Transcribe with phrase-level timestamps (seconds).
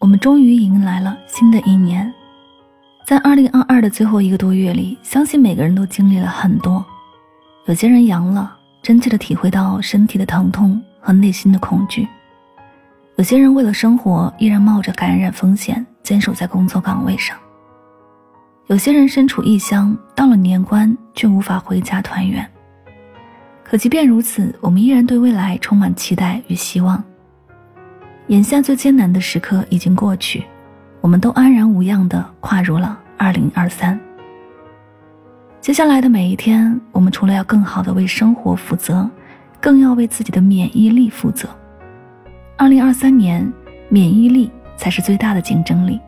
[0.00, 2.12] 我们终于迎来了新的一年，
[3.04, 6.84] 在二零二二的最后一个多月里，相信每个人都经历了很多。
[7.66, 12.06] 有些人阳了，真切的体会到身体的疼痛和内心的恐惧；
[13.16, 17.36] 有些人为了生活，依然冒着感染风险坚守在工作岗位上；
[18.68, 22.48] 有些人身处异乡，到了年关却无法回家团圆。
[23.64, 27.02] 可即便如此，我们依然对未来充满期待与希望。
[28.28, 30.44] 眼下最艰难的时刻已经过去，
[31.00, 33.98] 我们都安然无恙地跨入了二零二三。
[35.62, 39.08] 接下来的每一天，我们除了要更好地为生活负责，
[39.58, 41.48] 更要为自己的免疫力负责。
[42.58, 43.50] 二零二三年，
[43.88, 45.98] 免疫力才是最大的竞争力。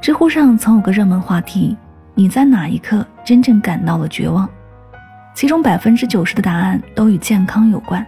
[0.00, 1.76] 知乎上曾有个热门话题
[2.14, 4.48] ：“你在哪一刻真正感到了绝望？”
[5.34, 8.06] 其中百分之九十的答案都与健康有关。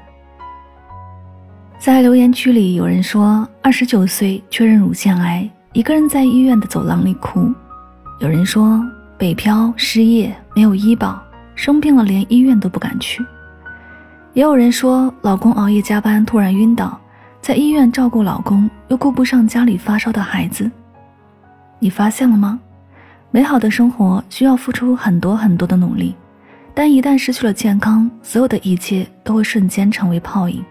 [1.83, 7.53] 在留言区里，有人说二十九岁确认乳腺癌，一个人在医院的走廊里哭；
[8.21, 8.81] 有人说
[9.19, 11.21] 北漂失业没有医保，
[11.57, 13.21] 生病了连医院都不敢去；
[14.33, 16.97] 也有人说老公熬夜加班突然晕倒，
[17.41, 20.71] 在医院照顾老公又顾不上家里发烧的孩子。
[21.81, 22.61] 你发现了吗？
[23.33, 26.15] 美好的生活需要付出很多很多的努力，
[26.75, 30.65] 但一旦失去了健康，所有的一切都会瞬间成为泡影。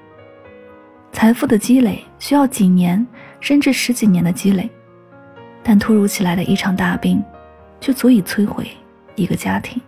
[1.12, 3.06] 财富的积累需要几年
[3.40, 4.70] 甚至十几年的积累，
[5.62, 7.24] 但突如其来的一场大病，
[7.80, 8.68] 却足以摧毁
[9.16, 9.82] 一个家庭。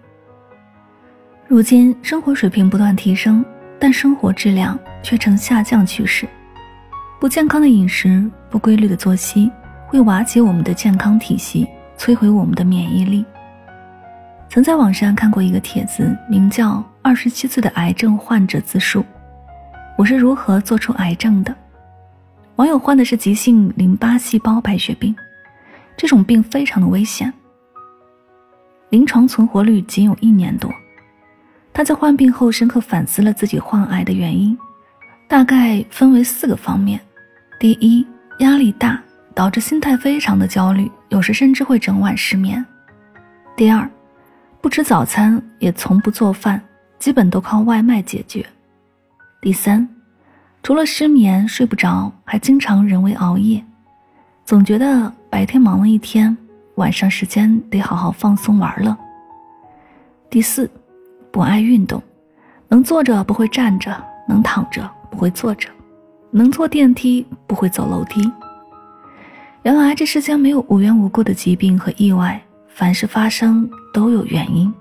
[1.47, 3.43] 如今生活水平不断提升，
[3.79, 6.27] 但生活质量却呈下降趋势。
[7.19, 9.49] 不健康的饮食、不规律的作息，
[9.87, 11.67] 会瓦解我们的健康体系，
[11.97, 13.25] 摧毁我们的免疫力。
[14.49, 18.99] 曾在网上看过一个帖子，名叫《二十七岁的癌症患者自述》。
[19.95, 21.55] 我是如何做出癌症的？
[22.55, 25.15] 网友患的是急性淋巴细胞白血病，
[25.95, 27.31] 这种病非常的危险，
[28.89, 30.71] 临床存活率仅有一年多。
[31.71, 34.57] 他在患病后深刻反思了自己患癌的原因，
[35.27, 36.99] 大概分为四个方面：
[37.59, 38.05] 第一，
[38.39, 38.99] 压力大
[39.35, 42.63] 导致心态非常的焦虑，有时甚至会整晚失眠；
[43.55, 43.87] 第二，
[44.59, 46.59] 不吃早餐，也从不做饭，
[46.97, 48.43] 基本都靠外卖解决。
[49.43, 49.85] 第三，
[50.63, 53.61] 除了失眠睡不着，还经常人为熬夜，
[54.45, 56.37] 总觉得白天忙了一天，
[56.75, 58.95] 晚上时间得好好放松玩乐。
[60.29, 60.71] 第四，
[61.29, 62.01] 不爱运动，
[62.69, 63.93] 能坐着不会站着，
[64.29, 65.67] 能躺着不会坐着，
[66.31, 68.31] 能坐电梯不会走楼梯。
[69.63, 74.73] 原来这世间没有无缘无故的疾病和意外，凡事发生都有原因。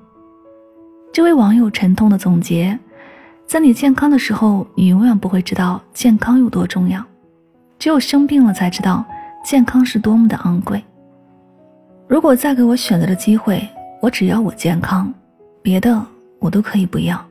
[1.13, 2.79] 这位网友沉痛的总结。
[3.47, 7.05] 在你健康的时候，你永远不会知道健康有多重要，
[7.79, 9.05] 只有生病了才知道
[9.45, 10.83] 健康是多么的昂贵。
[12.09, 13.69] 如果再给我选择的机会，
[14.01, 15.13] 我只要我健康，
[15.61, 16.01] 别的
[16.39, 17.23] 我都可以不要。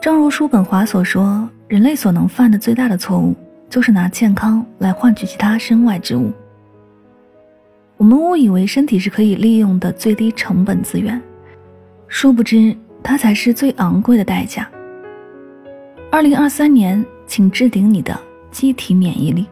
[0.00, 3.36] 正如叔本华所说，人类所能犯的最大的错误，
[3.70, 6.32] 就是拿健康来换取其他身外之物。
[7.96, 11.22] 我们误以为身体是可以利用的最低成本资源，
[12.08, 12.76] 殊不知。
[13.02, 14.68] 它才是最昂贵的代价。
[16.10, 18.18] 二零二三年，请置顶你的
[18.50, 19.46] 机体免疫力。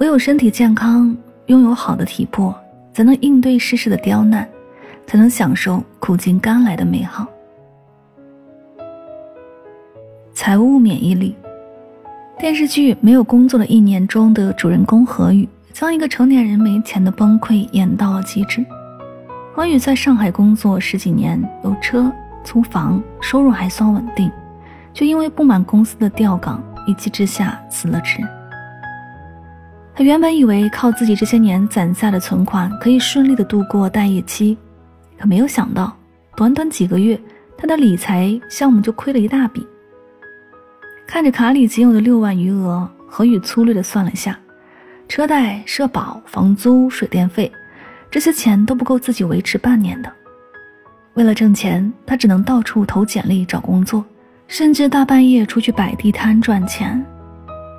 [0.00, 1.16] 唯有身体健康，
[1.46, 2.54] 拥有好的体魄，
[2.92, 4.48] 才能应对世事的刁难，
[5.06, 7.26] 才能享受苦尽甘来的美好。
[10.34, 11.36] 财务免疫力。
[12.38, 18.64] 电视剧《没有工作的一年》中的主人公何宇，将一个成年人没钱的崩溃演到了极致。
[19.54, 22.10] 何宇在上海工作十几年，有车。
[22.44, 24.30] 租房收入还算稳定，
[24.92, 28.18] 却因为不满公司的调岗，一气之下辞了职。
[29.94, 34.56] 他原本以为靠自己这些年攒下的存款可以顺利的度过待业期，
[35.18, 35.94] 可没有想到，
[36.34, 37.20] 短短几个月，
[37.58, 39.66] 他的理财项目就亏了一大笔。
[41.06, 44.38] 看着卡里仅有的六万余额，何宇粗略的算了下，
[45.08, 47.52] 车贷、社保、房租、水电费，
[48.10, 50.10] 这些钱都不够自己维持半年的。
[51.14, 54.02] 为了挣钱，他只能到处投简历找工作，
[54.48, 57.04] 甚至大半夜出去摆地摊赚钱。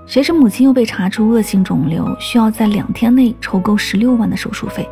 [0.05, 4.87] 谁知母亲又被查出恶性肿瘤，需要在两天内筹够十六万的手术费。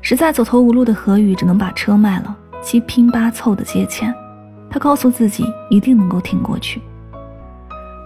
[0.00, 4.14] 实在走投无路的何宇只能把车卖了，七拼八凑的借钱。
[4.70, 6.80] 他告诉自己一定能够挺过去。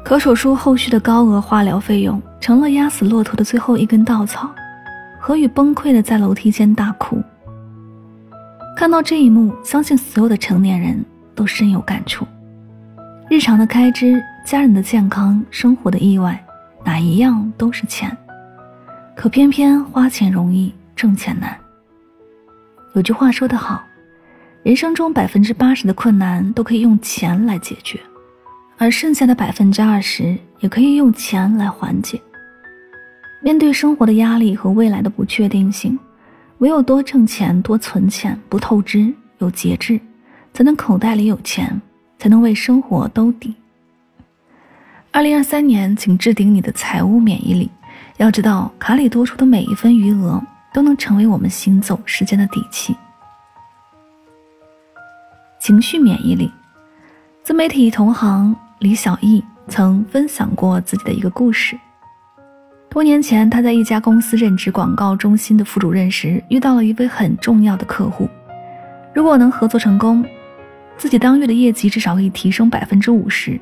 [0.03, 4.49] 可手术后续的高额化疗费用成了压死骆驼的最后一根稻草。
[5.21, 7.23] 何宇崩溃的在楼梯间大哭。
[8.81, 11.05] 看到这一幕，相信所有的成年人
[11.35, 12.27] 都深有感触。
[13.29, 16.43] 日常的开支、家人的健康、生活的意外，
[16.83, 18.17] 哪一样都是钱，
[19.15, 21.55] 可偏偏花钱容易挣钱难。
[22.95, 23.85] 有句话说得好，
[24.63, 28.01] 人生中百分之八十的困难都可以用钱来解决，
[28.79, 32.19] 而剩下的百分之二十也可以用钱来缓解。
[33.43, 35.99] 面对生活的压力和未来的不确定性，
[36.61, 39.99] 唯有多挣钱、多存钱，不透支、有节制，
[40.53, 41.81] 才能口袋里有钱，
[42.19, 43.55] 才能为生活兜底。
[45.11, 47.71] 二零二三年，请置顶你的财务免疫力。
[48.19, 50.39] 要知道，卡里多出的每一分余额，
[50.75, 52.95] 都能成为我们行走时间的底气。
[55.59, 56.53] 情绪免疫力，
[57.43, 61.79] 自媒体同行李小艺曾分享过自己的一个故事。
[62.91, 68.29] 多年前，他在一家公司任职广告中心的副主任时，遇到了一位很重要的客户。
[69.15, 70.25] 如果能合作成功，
[70.97, 73.59] 自己当月的业绩至少可以提升百分之五十。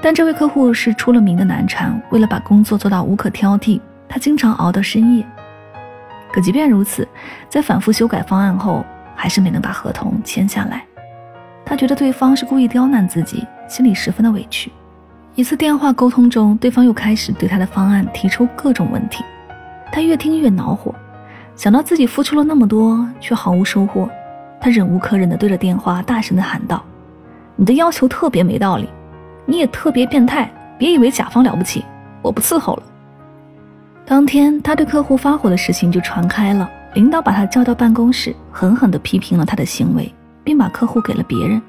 [0.00, 5.26] 但这位客户是出了名的难缠，为了把工作做到无可挑剔，他经常熬到深夜。
[6.32, 7.06] 可即便如此，
[7.48, 8.86] 在反复修改方案后，
[9.16, 10.84] 还是没能把合同签下来。
[11.64, 14.70] 他觉得对方是故意刁难自己，心里十分的委屈。
[15.38, 19.22] 一次电话沟通中，对方又开始对他的方案提出各种问题，
[19.92, 20.92] 他越听越恼火，
[21.54, 24.10] 想到自己付出了那么多却毫无收获，
[24.60, 26.82] 他忍无可忍地对着电话大声地喊道
[27.54, 28.88] ：“你的要求特别没道理，
[29.46, 31.84] 你也特别变态，别以为甲方了不起，
[32.20, 32.82] 我不伺候了。”
[34.04, 40.12] 当天，他对客户发火的事情就传开了，领导把他叫到办公室，狠狠地批评了他的行为，
[40.42, 41.62] 并把客户给了别人。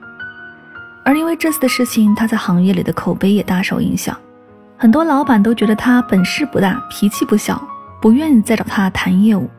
[1.10, 4.16] 而因为这次的事情，他在行业里的口碑也大受影响，
[4.78, 7.60] 很多老板都觉得他本事不大，脾气不小，
[8.00, 9.50] 不愿意再找他谈业务。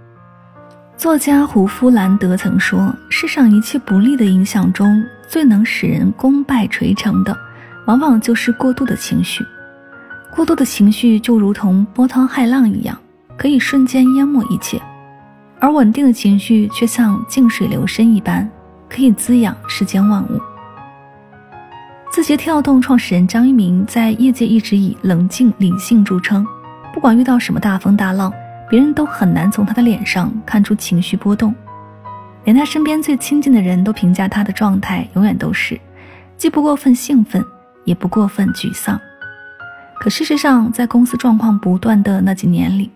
[0.97, 7.37] 作家胡夫兰德曾说：“世上一切不利的影响中，最能使人功败垂成的，
[7.85, 9.44] 往往就是过度的情绪。
[10.32, 12.96] 过度的情绪就如同波涛骇浪一样，
[13.37, 14.79] 可以瞬间淹没一切；
[15.58, 18.49] 而稳定的情绪却像静水流深一般，
[18.88, 20.41] 可以滋养世间万物。”
[22.10, 26.44] 字节跳动创始人张一鸣在业界一直以冷静理性著称，
[26.92, 28.32] 不管遇到什么大风大浪，
[28.68, 31.54] 别人都很难从他的脸上看出情绪波动，
[32.42, 35.78] 连他身边最亲近的人都评价他的状态永远都是，
[36.36, 37.44] 既不过分兴奋，
[37.84, 39.00] 也不过分沮丧。
[40.00, 42.90] 可事实上，在公司状况不断的那几年里，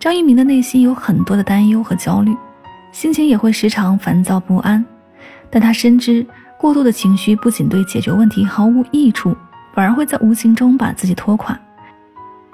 [0.00, 2.36] 张一鸣的内心有很多的担忧和焦虑，
[2.90, 4.84] 心情也会时常烦躁不安，
[5.48, 6.26] 但他深知。
[6.60, 9.34] 过度的情绪不仅对解决问题毫无益处，
[9.72, 11.58] 反而会在无形中把自己拖垮。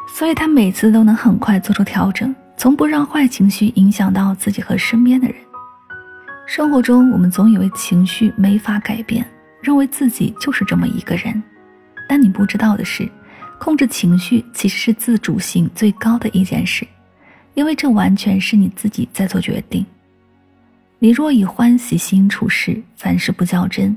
[0.08, 5.36] 所以他每次都能很快做出调整，从不让坏情绪影响到自己和身边的人。
[6.46, 9.26] 生活中，我们总以为情绪没法改变，
[9.60, 11.42] 认为自己就是这么一个人。
[12.08, 13.10] 但你不知道的是，
[13.58, 16.86] 控制情绪其实是自主性最高的一件事，
[17.54, 19.84] 因为这完全是你自己在做决定。
[21.06, 23.96] 你若以欢喜心处事，凡事不较真，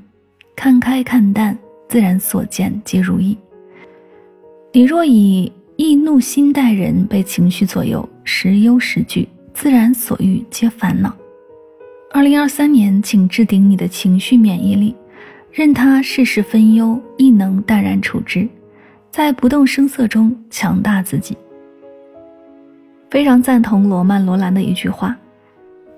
[0.56, 3.36] 看开看淡，自然所见皆如意。
[4.72, 11.12] 你若以易怒心待人，被情绪左右，时忧时惧，自然所遇皆烦恼。
[12.12, 14.94] 二零二三年，请置顶你的情绪免疫力，
[15.52, 18.48] 任他世事分忧，亦能淡然处之，
[19.10, 21.36] 在不动声色中强大自己。
[23.10, 25.18] 非常赞同罗曼·罗兰的一句话。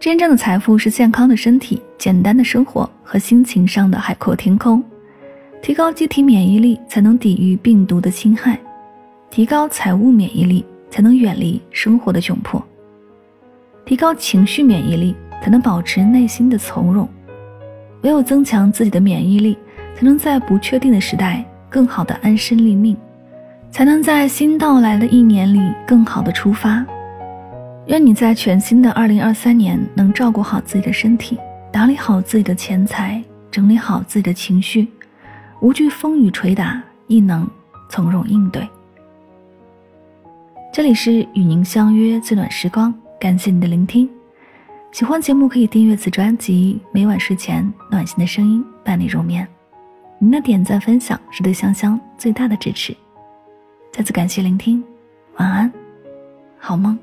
[0.02, 4.84] 真正的财富是健康的身体、简单的生活和心情上的海阔天空。
[5.62, 8.56] 提高机体免疫力，才能抵御病毒的侵害；
[9.30, 12.60] 提高财务免疫力，才能远离生活的窘迫；
[13.86, 17.08] 提高情绪免疫力，才能保持内心的从容。
[18.02, 19.56] 唯有增强自己的免疫力，
[19.96, 22.98] 才能在不确定的时代更好的安身立命，
[23.70, 26.84] 才能在新到来的一年里更好的出发。
[27.88, 31.38] 愿你在全新的二零二三年能照顾好自己的身体，
[31.72, 34.88] 打理好自己的钱财，整理好自己的情绪，
[35.62, 37.50] 无惧风雨捶打，亦能
[37.90, 38.68] 从容应对。
[40.72, 44.10] 这里是与您相约最暖时光，感谢你的聆听。
[44.92, 49.46] 喜欢节目可以订阅此专辑，每晚睡前暖心的声音伴你入眠。
[50.20, 52.96] 您的点赞分享是对香香最大的支持。
[53.92, 54.84] 再次感谢聆听，
[55.38, 55.74] 晚安，
[56.58, 56.98] 好梦。